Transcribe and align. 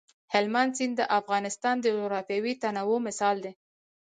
هلمند 0.33 0.71
سیند 0.77 0.95
د 0.97 1.01
افغانستان 1.19 1.75
د 1.81 1.85
جغرافیوي 1.97 2.53
تنوع 2.61 2.99
مثال 3.07 3.35
دی. 3.43 3.51